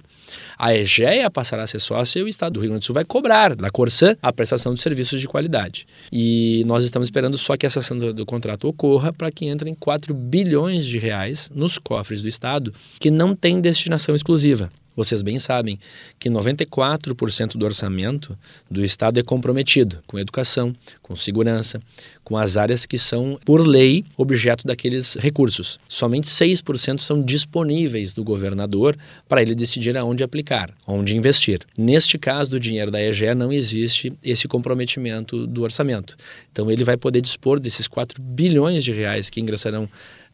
a 0.56 0.74
EGEA 0.74 1.30
passará 1.30 1.64
a 1.64 1.66
ser 1.66 1.80
sócio 1.80 2.18
e 2.18 2.22
o 2.22 2.28
Estado 2.28 2.54
do 2.54 2.60
Rio 2.60 2.70
Grande 2.70 2.84
do 2.84 2.86
Sul 2.86 2.94
vai 2.94 3.04
cobrar 3.04 3.54
da 3.54 3.70
Corsã 3.70 4.16
a 4.22 4.32
prestação 4.32 4.72
de 4.72 4.80
serviços 4.80 5.20
de 5.20 5.28
qualidade. 5.28 5.86
E 6.10 6.64
nós 6.66 6.84
estamos 6.84 7.06
esperando 7.06 7.36
só 7.36 7.56
que 7.56 7.66
essa 7.66 7.82
do, 7.94 8.14
do 8.14 8.24
contrato 8.24 8.66
ocorra 8.66 9.12
para 9.12 9.30
que 9.30 9.46
entrem 9.46 9.74
4 9.74 10.14
bilhões 10.14 10.86
de 10.86 10.98
reais 10.98 11.50
nos 11.54 11.76
cofres 11.76 12.22
do 12.22 12.28
Estado 12.28 12.72
que 12.98 13.10
não 13.10 13.34
tem 13.34 13.60
destinação 13.60 14.14
exclusiva. 14.14 14.70
Vocês 14.98 15.22
bem 15.22 15.38
sabem 15.38 15.78
que 16.18 16.28
94% 16.28 17.56
do 17.56 17.64
orçamento 17.64 18.36
do 18.68 18.84
Estado 18.84 19.20
é 19.20 19.22
comprometido 19.22 20.00
com 20.08 20.18
educação, 20.18 20.74
com 21.00 21.14
segurança, 21.14 21.80
com 22.24 22.36
as 22.36 22.56
áreas 22.56 22.84
que 22.84 22.98
são, 22.98 23.38
por 23.44 23.64
lei, 23.64 24.04
objeto 24.16 24.66
daqueles 24.66 25.14
recursos. 25.14 25.78
Somente 25.88 26.26
6% 26.26 26.98
são 26.98 27.22
disponíveis 27.22 28.12
do 28.12 28.24
governador 28.24 28.96
para 29.28 29.40
ele 29.40 29.54
decidir 29.54 29.96
aonde 29.96 30.24
aplicar, 30.24 30.74
onde 30.84 31.16
investir. 31.16 31.60
Neste 31.76 32.18
caso 32.18 32.50
do 32.50 32.58
dinheiro 32.58 32.90
da 32.90 33.00
EGE, 33.00 33.36
não 33.36 33.52
existe 33.52 34.12
esse 34.20 34.48
comprometimento 34.48 35.46
do 35.46 35.62
orçamento. 35.62 36.16
Então, 36.50 36.68
ele 36.68 36.82
vai 36.82 36.96
poder 36.96 37.20
dispor 37.20 37.60
desses 37.60 37.86
4 37.86 38.20
bilhões 38.20 38.82
de 38.82 38.90
reais 38.90 39.30
que 39.30 39.40
ingressarão 39.40 39.88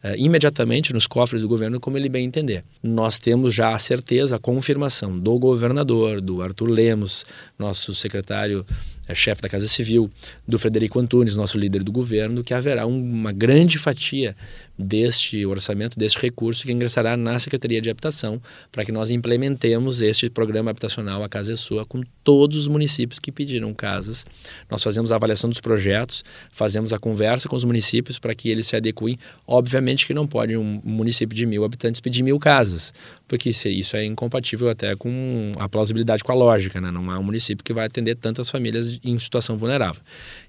uh, 0.05 0.15
imediatamente 0.17 0.93
nos 0.93 1.07
cofres 1.07 1.41
do 1.41 1.47
governo 1.47 1.79
como 1.79 1.97
ele 1.97 2.07
bem 2.07 2.25
entender. 2.25 2.63
Nós 2.83 3.17
temos 3.17 3.53
já 3.53 3.73
a 3.73 3.79
certeza, 3.79 4.35
a 4.35 4.39
confirmação 4.39 5.17
do 5.17 5.39
governador, 5.39 6.21
do 6.21 6.41
Arthur 6.41 6.69
Lemos, 6.69 7.25
nosso 7.57 7.93
secretário 7.95 8.65
é 9.07 9.15
chefe 9.15 9.41
da 9.41 9.49
Casa 9.49 9.67
Civil, 9.67 10.09
do 10.47 10.57
Frederico 10.57 10.99
Antunes, 10.99 11.35
nosso 11.35 11.57
líder 11.57 11.83
do 11.83 11.91
governo, 11.91 12.43
que 12.43 12.53
haverá 12.53 12.85
uma 12.85 13.31
grande 13.31 13.77
fatia 13.77 14.35
deste 14.77 15.45
orçamento, 15.45 15.97
deste 15.97 16.19
recurso 16.19 16.65
que 16.65 16.71
ingressará 16.71 17.15
na 17.15 17.39
Secretaria 17.39 17.81
de 17.81 17.89
Habitação 17.89 18.41
para 18.71 18.83
que 18.83 18.91
nós 18.91 19.09
implementemos 19.09 20.01
este 20.01 20.29
programa 20.29 20.69
habitacional 20.69 21.23
A 21.23 21.29
Casa 21.29 21.53
é 21.53 21.55
Sua 21.55 21.85
com 21.85 22.01
todos 22.23 22.57
os 22.57 22.67
municípios 22.67 23.19
que 23.19 23.31
pediram 23.31 23.73
casas. 23.73 24.25
Nós 24.69 24.83
fazemos 24.83 25.11
a 25.11 25.15
avaliação 25.15 25.49
dos 25.49 25.61
projetos, 25.61 26.23
fazemos 26.51 26.91
a 26.91 26.99
conversa 26.99 27.47
com 27.47 27.55
os 27.55 27.63
municípios 27.63 28.19
para 28.19 28.35
que 28.35 28.49
eles 28.49 28.67
se 28.67 28.75
adequem. 28.75 29.17
Obviamente 29.47 30.05
que 30.05 30.13
não 30.13 30.27
pode 30.27 30.57
um 30.57 30.81
município 30.83 31.35
de 31.35 31.45
mil 31.45 31.63
habitantes 31.63 32.01
pedir 32.01 32.23
mil 32.23 32.39
casas, 32.39 32.93
porque 33.27 33.49
isso 33.49 33.95
é 33.95 34.03
incompatível 34.03 34.69
até 34.69 34.95
com 34.95 35.53
a 35.57 35.69
plausibilidade 35.69 36.23
com 36.23 36.31
a 36.31 36.35
lógica, 36.35 36.81
né? 36.81 36.91
Não 36.91 37.11
é 37.11 37.17
um 37.17 37.23
município 37.23 37.63
que 37.63 37.73
vai 37.73 37.85
atender 37.85 38.15
tantas 38.15 38.49
famílias 38.49 38.94
em 39.03 39.17
situação 39.19 39.57
vulnerável. 39.57 40.01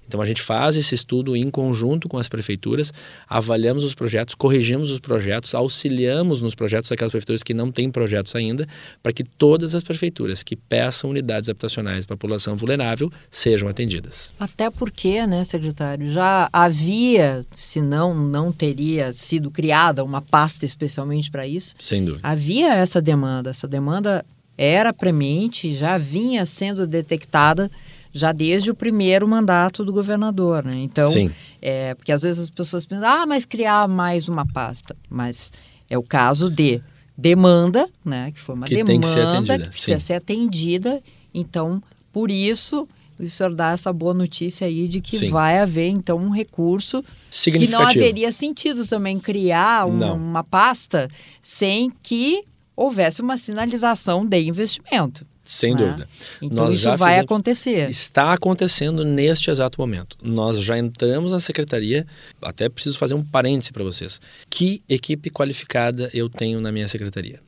Então 0.07 0.21
a 0.21 0.25
gente 0.25 0.41
faz 0.41 0.75
esse 0.75 0.95
estudo 0.95 1.35
em 1.35 1.49
conjunto 1.49 2.07
com 2.07 2.17
as 2.17 2.29
prefeituras, 2.29 2.93
avaliamos 3.27 3.83
os 3.83 3.93
projetos, 3.93 4.35
corrigimos 4.35 4.89
os 4.89 4.99
projetos, 4.99 5.53
auxiliamos 5.53 6.41
nos 6.41 6.55
projetos 6.55 6.89
daquelas 6.89 7.11
prefeituras 7.11 7.43
que 7.43 7.53
não 7.53 7.71
têm 7.71 7.91
projetos 7.91 8.33
ainda, 8.35 8.67
para 9.03 9.11
que 9.11 9.23
todas 9.23 9.75
as 9.75 9.83
prefeituras 9.83 10.43
que 10.43 10.55
peçam 10.55 11.09
unidades 11.09 11.49
habitacionais 11.49 12.05
para 12.05 12.13
a 12.13 12.17
população 12.17 12.55
vulnerável 12.55 13.11
sejam 13.29 13.67
atendidas. 13.67 14.31
Até 14.39 14.69
porque, 14.69 15.27
né, 15.27 15.43
secretário, 15.43 16.09
já 16.09 16.49
havia, 16.53 17.45
se 17.57 17.81
não, 17.81 18.13
não 18.13 18.51
teria 18.51 19.11
sido 19.11 19.51
criada 19.51 20.03
uma 20.03 20.21
pasta 20.21 20.65
especialmente 20.65 21.29
para 21.29 21.45
isso. 21.45 21.75
Sem 21.79 22.05
dúvida. 22.05 22.25
Havia 22.25 22.73
essa 22.73 23.01
demanda, 23.01 23.49
essa 23.49 23.67
demanda 23.67 24.25
era 24.57 24.91
premente, 24.91 25.75
já 25.75 25.97
vinha 25.97 26.45
sendo 26.45 26.87
detectada 26.87 27.69
já 28.17 28.31
desde 28.31 28.71
o 28.71 28.75
primeiro 28.75 29.27
mandato 29.27 29.85
do 29.85 29.93
governador, 29.93 30.63
né? 30.63 30.77
Então, 30.79 31.07
Sim. 31.07 31.31
É, 31.61 31.93
porque 31.93 32.11
às 32.11 32.21
vezes 32.21 32.43
as 32.43 32.49
pessoas 32.49 32.85
pensam, 32.85 33.07
ah, 33.07 33.25
mas 33.25 33.45
criar 33.45 33.87
mais 33.87 34.27
uma 34.27 34.45
pasta. 34.45 34.95
Mas 35.09 35.53
é 35.89 35.97
o 35.97 36.03
caso 36.03 36.49
de 36.49 36.81
demanda, 37.17 37.89
né? 38.03 38.31
Que 38.31 38.39
foi 38.39 38.55
uma 38.55 38.65
que 38.65 38.75
demanda 38.75 38.91
tem 38.91 39.01
que 39.01 39.09
ser 39.09 39.21
atendida. 39.21 39.59
que 39.59 39.69
precisa 39.69 39.99
ser 39.99 40.13
atendida. 40.13 41.01
Então, 41.33 41.81
por 42.11 42.31
isso, 42.31 42.87
o 43.19 43.27
senhor 43.27 43.53
dá 43.53 43.71
essa 43.71 43.93
boa 43.93 44.13
notícia 44.13 44.65
aí 44.65 44.87
de 44.87 45.01
que 45.01 45.17
Sim. 45.17 45.29
vai 45.29 45.59
haver, 45.59 45.89
então, 45.89 46.17
um 46.17 46.29
recurso 46.29 47.03
que 47.31 47.67
não 47.67 47.81
haveria 47.81 48.31
sentido 48.31 48.87
também 48.87 49.19
criar 49.19 49.85
uma, 49.87 50.13
uma 50.13 50.43
pasta 50.43 51.09
sem 51.41 51.91
que 52.01 52.43
houvesse 52.75 53.21
uma 53.21 53.37
sinalização 53.37 54.25
de 54.25 54.39
investimento. 54.41 55.25
Sem 55.49 55.73
né? 55.73 55.77
dúvida. 55.77 56.09
Então 56.41 56.65
Nós 56.65 56.73
isso 56.75 56.83
vai 56.97 56.97
fizemos- 57.11 57.23
acontecer. 57.23 57.89
Está 57.89 58.33
acontecendo 58.33 59.05
neste 59.05 59.49
exato 59.49 59.79
momento. 59.79 60.17
Nós 60.21 60.61
já 60.61 60.77
entramos 60.77 61.31
na 61.31 61.39
secretaria, 61.39 62.05
até 62.41 62.67
preciso 62.67 62.97
fazer 62.97 63.13
um 63.13 63.23
parêntese 63.23 63.71
para 63.71 63.81
vocês. 63.83 64.19
Que 64.49 64.81
equipe 64.89 65.29
qualificada 65.29 66.09
eu 66.13 66.27
tenho 66.29 66.59
na 66.59 66.69
minha 66.69 66.87
secretaria? 66.89 67.39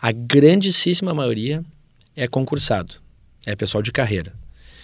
A 0.00 0.12
grandíssima 0.12 1.12
maioria 1.12 1.62
é 2.16 2.26
concursado, 2.26 2.94
é 3.44 3.54
pessoal 3.54 3.82
de 3.82 3.92
carreira. 3.92 4.32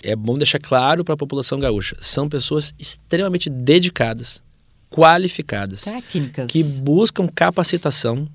É 0.03 0.15
bom 0.15 0.37
deixar 0.37 0.59
claro 0.59 1.03
para 1.05 1.15
a 1.15 1.17
população 1.17 1.59
gaúcha: 1.59 1.97
são 2.03 2.29
pessoas 2.29 2.75
extremamente 2.79 3.49
dedicadas, 3.49 4.43
qualificadas, 4.91 5.85
Técnicas. 5.85 6.49
que 6.49 6.63
buscam 6.63 7.27
capacitação 7.29 8.29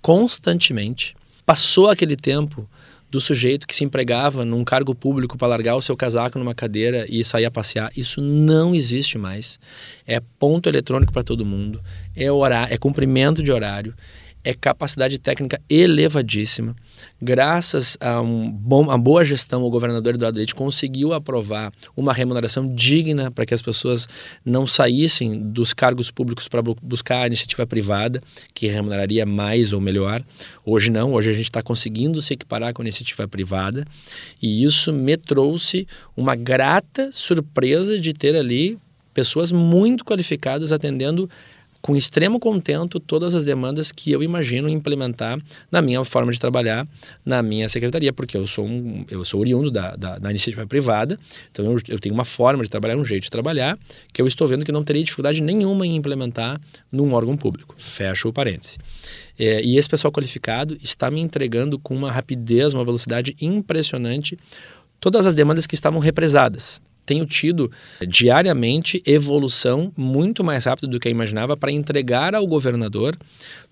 constantemente. 0.00 1.14
Passou 1.44 1.88
aquele 1.90 2.16
tempo 2.16 2.68
do 3.10 3.20
sujeito 3.20 3.66
que 3.66 3.74
se 3.74 3.84
empregava 3.84 4.44
num 4.44 4.64
cargo 4.64 4.94
público 4.94 5.36
para 5.36 5.48
largar 5.48 5.74
o 5.74 5.82
seu 5.82 5.96
casaco 5.96 6.38
numa 6.38 6.54
cadeira 6.54 7.06
e 7.08 7.24
sair 7.24 7.44
a 7.44 7.50
passear. 7.50 7.90
Isso 7.96 8.20
não 8.20 8.74
existe 8.74 9.18
mais. 9.18 9.58
É 10.06 10.20
ponto 10.38 10.68
eletrônico 10.68 11.12
para 11.12 11.24
todo 11.24 11.44
mundo, 11.44 11.82
é 12.14 12.30
horário, 12.30 12.72
é 12.72 12.78
cumprimento 12.78 13.42
de 13.42 13.50
horário, 13.50 13.94
é 14.44 14.54
capacidade 14.54 15.18
técnica 15.18 15.60
elevadíssima. 15.68 16.76
Graças 17.20 17.96
a 18.00 18.20
um 18.20 18.50
bom, 18.50 18.90
a 18.90 18.96
boa 18.96 19.24
gestão, 19.24 19.62
o 19.62 19.70
governador 19.70 20.14
Eduardo 20.14 20.38
Leite 20.38 20.54
conseguiu 20.54 21.12
aprovar 21.12 21.72
uma 21.96 22.12
remuneração 22.12 22.74
digna 22.74 23.30
para 23.30 23.44
que 23.44 23.54
as 23.54 23.62
pessoas 23.62 24.08
não 24.44 24.66
saíssem 24.66 25.38
dos 25.38 25.72
cargos 25.74 26.10
públicos 26.10 26.48
para 26.48 26.62
bu- 26.62 26.76
buscar 26.82 27.22
a 27.22 27.26
iniciativa 27.26 27.66
privada, 27.66 28.22
que 28.54 28.66
remuneraria 28.66 29.26
mais 29.26 29.72
ou 29.72 29.80
melhor. 29.80 30.22
Hoje 30.64 30.90
não, 30.90 31.12
hoje 31.14 31.30
a 31.30 31.34
gente 31.34 31.44
está 31.44 31.62
conseguindo 31.62 32.22
se 32.22 32.34
equiparar 32.34 32.72
com 32.72 32.82
a 32.82 32.84
iniciativa 32.84 33.28
privada 33.28 33.86
e 34.40 34.62
isso 34.64 34.92
me 34.92 35.16
trouxe 35.16 35.86
uma 36.16 36.34
grata 36.34 37.10
surpresa 37.12 37.98
de 37.98 38.12
ter 38.12 38.34
ali 38.34 38.78
pessoas 39.12 39.50
muito 39.52 40.04
qualificadas 40.04 40.72
atendendo 40.72 41.28
com 41.80 41.96
extremo 41.96 42.38
contento 42.38 43.00
todas 43.00 43.34
as 43.34 43.44
demandas 43.44 43.90
que 43.90 44.12
eu 44.12 44.22
imagino 44.22 44.68
implementar 44.68 45.38
na 45.70 45.80
minha 45.80 46.02
forma 46.04 46.30
de 46.30 46.38
trabalhar, 46.38 46.86
na 47.24 47.42
minha 47.42 47.68
secretaria, 47.68 48.12
porque 48.12 48.36
eu 48.36 48.46
sou, 48.46 48.66
um, 48.66 49.04
eu 49.10 49.24
sou 49.24 49.40
oriundo 49.40 49.70
da, 49.70 49.96
da, 49.96 50.18
da 50.18 50.30
iniciativa 50.30 50.66
privada, 50.66 51.18
então 51.50 51.64
eu, 51.64 51.78
eu 51.88 51.98
tenho 51.98 52.14
uma 52.14 52.24
forma 52.24 52.62
de 52.62 52.70
trabalhar, 52.70 52.96
um 52.96 53.04
jeito 53.04 53.24
de 53.24 53.30
trabalhar, 53.30 53.78
que 54.12 54.20
eu 54.20 54.26
estou 54.26 54.46
vendo 54.46 54.64
que 54.64 54.72
não 54.72 54.84
teria 54.84 55.02
dificuldade 55.02 55.42
nenhuma 55.42 55.86
em 55.86 55.96
implementar 55.96 56.60
num 56.92 57.12
órgão 57.14 57.36
público. 57.36 57.74
Fecho 57.78 58.28
o 58.28 58.32
parêntese. 58.32 58.78
É, 59.38 59.62
e 59.62 59.78
esse 59.78 59.88
pessoal 59.88 60.12
qualificado 60.12 60.76
está 60.82 61.10
me 61.10 61.20
entregando 61.20 61.78
com 61.78 61.94
uma 61.94 62.12
rapidez, 62.12 62.74
uma 62.74 62.84
velocidade 62.84 63.34
impressionante 63.40 64.38
todas 65.00 65.26
as 65.26 65.34
demandas 65.34 65.66
que 65.66 65.74
estavam 65.74 65.98
represadas 65.98 66.80
tenho 67.04 67.26
tido 67.26 67.70
diariamente 68.06 69.02
evolução 69.06 69.92
muito 69.96 70.44
mais 70.44 70.64
rápido 70.64 70.88
do 70.88 71.00
que 71.00 71.08
eu 71.08 71.12
imaginava 71.12 71.56
para 71.56 71.72
entregar 71.72 72.34
ao 72.34 72.46
governador 72.46 73.16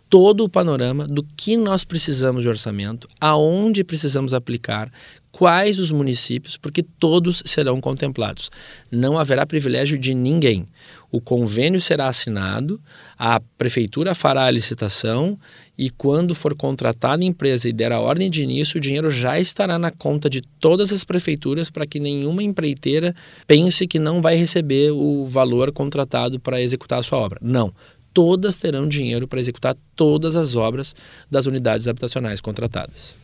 todo 0.08 0.44
o 0.44 0.48
panorama 0.48 1.06
do 1.06 1.22
que 1.22 1.56
nós 1.56 1.84
precisamos 1.84 2.42
de 2.42 2.48
orçamento, 2.48 3.08
aonde 3.20 3.84
precisamos 3.84 4.32
aplicar, 4.32 4.90
quais 5.30 5.78
os 5.78 5.90
municípios, 5.90 6.56
porque 6.56 6.82
todos 6.82 7.42
serão 7.44 7.80
contemplados. 7.80 8.50
Não 8.90 9.18
haverá 9.18 9.46
privilégio 9.46 9.98
de 9.98 10.14
ninguém. 10.14 10.66
O 11.12 11.20
convênio 11.20 11.80
será 11.80 12.08
assinado, 12.08 12.80
a 13.16 13.40
prefeitura 13.56 14.14
fará 14.14 14.44
a 14.44 14.50
licitação 14.50 15.38
e 15.76 15.90
quando 15.90 16.34
for 16.34 16.54
contratada 16.54 17.22
a 17.22 17.26
empresa 17.26 17.68
e 17.68 17.72
der 17.72 17.92
a 17.92 18.00
ordem 18.00 18.28
de 18.28 18.42
início, 18.42 18.78
o 18.78 18.80
dinheiro 18.80 19.08
já 19.10 19.38
estará 19.38 19.78
na 19.78 19.90
conta 19.90 20.28
de 20.28 20.42
todas 20.58 20.92
as 20.92 21.04
prefeituras 21.04 21.70
para 21.70 21.86
que 21.86 22.00
nenhuma 22.00 22.42
empreiteira 22.42 23.14
pense 23.46 23.86
que 23.86 23.98
não 23.98 24.20
vai 24.20 24.34
receber 24.34 24.90
o 24.90 25.26
valor 25.28 25.72
contratado 25.72 26.40
para 26.40 26.60
executar 26.60 26.98
a 26.98 27.02
sua 27.02 27.18
obra. 27.18 27.38
Não 27.40 27.72
todas 28.18 28.58
terão 28.58 28.88
dinheiro 28.88 29.28
para 29.28 29.38
executar 29.38 29.76
todas 29.94 30.34
as 30.34 30.56
obras 30.56 30.92
das 31.30 31.46
unidades 31.46 31.86
habitacionais 31.86 32.40
contratadas. 32.40 33.16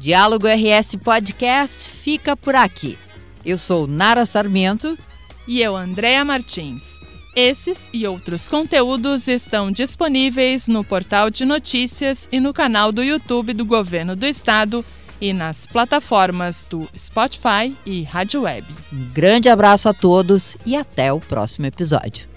Diálogo 0.00 0.48
RS 0.48 0.96
Podcast 0.96 1.88
fica 1.88 2.36
por 2.36 2.56
aqui. 2.56 2.98
Eu 3.46 3.56
sou 3.56 3.86
Nara 3.86 4.26
Sarmento. 4.26 4.98
E 5.46 5.62
eu, 5.62 5.76
Andréa 5.76 6.24
Martins. 6.24 6.98
Esses 7.36 7.88
e 7.92 8.08
outros 8.08 8.48
conteúdos 8.48 9.28
estão 9.28 9.70
disponíveis 9.70 10.66
no 10.66 10.82
portal 10.82 11.30
de 11.30 11.44
notícias 11.44 12.28
e 12.32 12.40
no 12.40 12.52
canal 12.52 12.90
do 12.90 13.04
YouTube 13.04 13.52
do 13.52 13.64
Governo 13.64 14.16
do 14.16 14.26
Estado 14.26 14.84
e 15.24 15.32
nas 15.32 15.64
plataformas 15.64 16.66
do 16.68 16.86
Spotify 16.94 17.74
e 17.86 18.02
Rádio 18.02 18.42
Web. 18.42 18.66
Um 18.92 19.06
grande 19.06 19.48
abraço 19.48 19.88
a 19.88 19.94
todos 19.94 20.54
e 20.66 20.76
até 20.76 21.10
o 21.10 21.18
próximo 21.18 21.64
episódio. 21.64 22.33